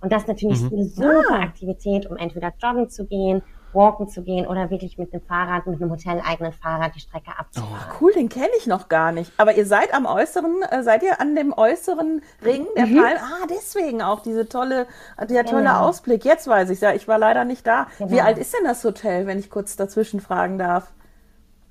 [0.02, 0.74] Und das ist natürlich mhm.
[0.74, 1.42] eine super ah.
[1.42, 3.42] Aktivität, um entweder joggen zu gehen
[3.76, 7.76] walken zu gehen oder wirklich mit dem Fahrrad, mit einem hoteleigenen Fahrrad die Strecke abzufahren.
[7.76, 9.32] Oh, cool, den kenne ich noch gar nicht.
[9.38, 12.96] Aber ihr seid am äußeren, äh, seid ihr an dem äußeren Ring der mhm.
[12.96, 13.20] Palme?
[13.20, 14.88] Ah, deswegen auch diese tolle,
[15.20, 15.88] der tolle genau.
[15.88, 16.26] Ausblick.
[16.26, 17.88] Jetzt weiß ich ja, ich war leider nicht da.
[17.98, 18.12] Genau.
[18.12, 20.94] Wie alt ist denn das Hotel, wenn ich kurz dazwischen fragen darf?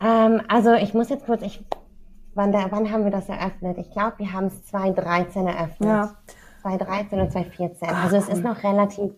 [0.01, 1.65] Ähm, also ich muss jetzt kurz, ich,
[2.35, 3.79] wann, der, wann haben wir das eröffnet?
[3.79, 5.89] Ich glaube, wir haben es 2013 eröffnet.
[5.89, 6.15] Ja.
[6.63, 7.89] 2013 und 2014.
[7.91, 9.13] Ach, also es ist noch relativ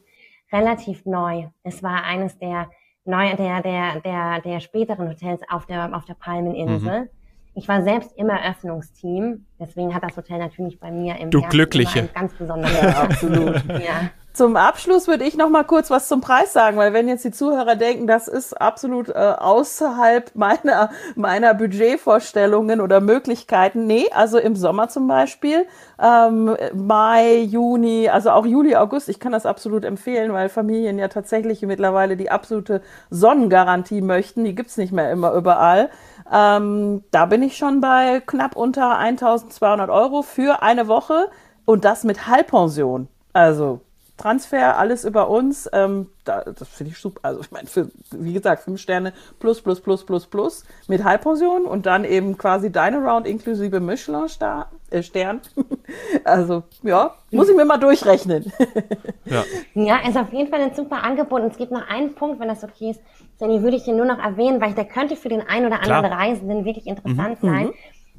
[0.53, 1.49] relativ neu.
[1.63, 2.69] Es war eines der
[3.05, 7.03] neu, der, der, der, der späteren Hotels auf der, auf der Palmeninsel.
[7.03, 7.09] Mhm.
[7.55, 12.09] Ich war selbst im Eröffnungsteam, deswegen hat das Hotel natürlich bei mir im du Glückliche.
[12.13, 12.71] ganz besonders.
[12.83, 13.65] Ja, absolut.
[13.67, 14.11] ja.
[14.37, 17.31] Zum Abschluss würde ich noch mal kurz was zum Preis sagen, weil wenn jetzt die
[17.31, 24.55] Zuhörer denken, das ist absolut äh, außerhalb meiner meiner Budgetvorstellungen oder Möglichkeiten, nee, also im
[24.55, 25.67] Sommer zum Beispiel,
[25.99, 31.09] ähm, Mai, Juni, also auch Juli, August, ich kann das absolut empfehlen, weil Familien ja
[31.09, 35.89] tatsächlich mittlerweile die absolute Sonnengarantie möchten, die gibt's nicht mehr immer überall.
[36.31, 41.31] Ähm, da bin ich schon bei knapp unter 1.200 Euro für eine Woche
[41.65, 43.09] und das mit Halbpension.
[43.33, 43.81] Also
[44.17, 45.69] Transfer, alles über uns.
[45.73, 47.21] Ähm, da, das finde ich super.
[47.23, 47.69] Also ich meine,
[48.13, 52.73] wie gesagt, fünf Sterne plus, plus, plus, plus, plus mit Halbpension und dann eben quasi
[52.73, 54.65] Dine Round inklusive Michelin-Stern.
[54.91, 55.41] Äh, Stern.
[56.25, 58.53] also ja, muss ich mir mal durchrechnen.
[59.25, 59.45] ja.
[59.75, 61.43] ja, ist auf jeden Fall ein super Angebot.
[61.43, 63.01] Und es gibt noch einen Punkt, wenn das okay ist,
[63.39, 66.07] Jenny, würde ich hier nur noch erwähnen, weil der könnte für den einen oder anderen
[66.07, 66.19] Klar.
[66.19, 67.47] Reisenden wirklich interessant mhm.
[67.47, 67.67] sein.
[67.67, 67.75] Mhm.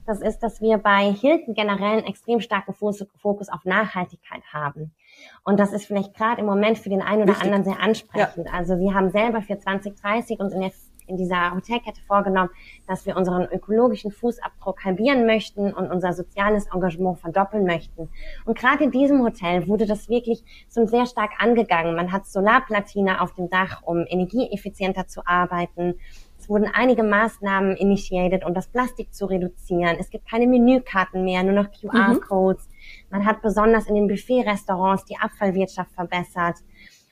[0.06, 4.94] Das ist, dass wir bei Hilton generell einen extrem starken Fokus auf Nachhaltigkeit haben.
[5.44, 7.46] Und das ist vielleicht gerade im Moment für den einen oder Richtig.
[7.46, 8.48] anderen sehr ansprechend.
[8.48, 8.54] Ja.
[8.54, 10.72] Also wir haben selber für 2030 uns in, der,
[11.08, 12.50] in dieser Hotelkette vorgenommen,
[12.86, 18.10] dass wir unseren ökologischen Fußabdruck halbieren möchten und unser soziales Engagement verdoppeln möchten.
[18.46, 21.96] Und gerade in diesem Hotel wurde das wirklich so sehr stark angegangen.
[21.96, 25.96] Man hat Solarplatine auf dem Dach, um energieeffizienter zu arbeiten.
[26.40, 29.98] Es wurden einige Maßnahmen initiiert, um das Plastik zu reduzieren.
[30.00, 32.68] Es gibt keine Menükarten mehr, nur noch QR-Codes.
[32.68, 32.77] Mhm.
[33.10, 36.58] Man hat besonders in den Buffet-Restaurants die Abfallwirtschaft verbessert.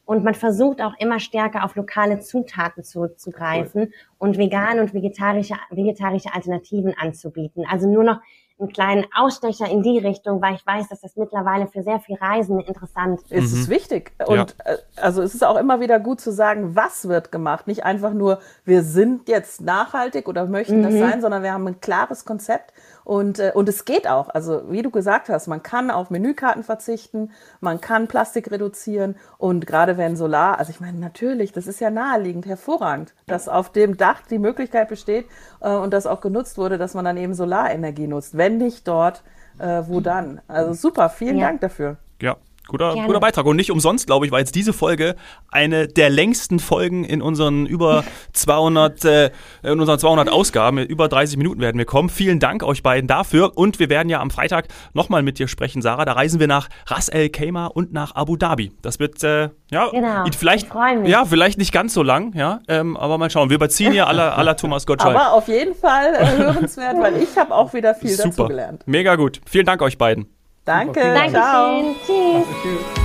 [0.06, 3.92] Und man versucht auch immer stärker auf lokale Zutaten zurückzugreifen cool.
[4.20, 7.66] und vegane und vegetarische, vegetarische Alternativen anzubieten.
[7.68, 8.20] Also nur noch
[8.58, 12.16] einen kleinen Ausstecher in die Richtung, weil ich weiß, dass das mittlerweile für sehr viel
[12.16, 13.32] Reisende interessant ist.
[13.32, 13.74] Es ist mhm.
[13.74, 14.14] wichtig.
[14.26, 14.74] Und ja.
[14.74, 17.68] Äh, also es ist auch immer wieder gut zu sagen, was wird gemacht.
[17.68, 20.84] Nicht einfach nur, wir sind jetzt nachhaltig oder möchten mhm.
[20.84, 22.72] das sein, sondern wir haben ein klares Konzept
[23.06, 24.30] und, äh, und es geht auch.
[24.30, 29.68] Also wie du gesagt hast, man kann auf Menükarten verzichten, man kann Plastik reduzieren und
[29.68, 33.96] gerade wenn Solar, also ich meine natürlich, das ist ja naheliegend, hervorragend, dass auf dem
[33.96, 35.28] Dach die Möglichkeit besteht
[35.62, 38.36] äh, und das auch genutzt wurde, dass man dann eben Solarenergie nutzt.
[38.46, 39.24] Wenn nicht dort,
[39.58, 40.40] äh, wo dann?
[40.48, 41.48] Also super, vielen ja.
[41.48, 41.98] Dank dafür.
[42.22, 43.46] Ja, Guter, guter Beitrag.
[43.46, 45.16] Und nicht umsonst, glaube ich, war jetzt diese Folge
[45.50, 49.32] eine der längsten Folgen in unseren über 200, äh,
[49.64, 50.80] in unseren 200 Ausgaben.
[50.80, 52.10] Über 30 Minuten werden wir kommen.
[52.10, 53.58] Vielen Dank euch beiden dafür.
[53.58, 56.06] Und wir werden ja am Freitag nochmal mit dir sprechen, Sarah.
[56.06, 58.72] Da reisen wir nach Ras El Khaimah und nach Abu Dhabi.
[58.82, 60.26] Das wird, äh, ja, genau.
[60.38, 60.68] vielleicht,
[61.06, 63.50] ja, vielleicht nicht ganz so lang, ja, ähm, aber mal schauen.
[63.50, 65.16] Wir überziehen ja aller, aller Thomas Gottschalk.
[65.16, 68.30] Aber auf jeden Fall äh, hörenswert, weil ich habe auch wieder viel Super.
[68.30, 68.84] dazu gelernt.
[68.86, 69.42] Mega gut.
[69.46, 70.35] Vielen Dank euch beiden.
[70.66, 71.14] Danke.
[71.14, 71.32] Danke.
[71.32, 71.96] Ciao.
[72.06, 73.05] Tschüss.